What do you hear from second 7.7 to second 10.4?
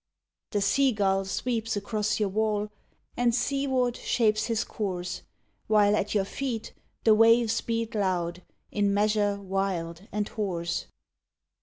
loud In measure wild and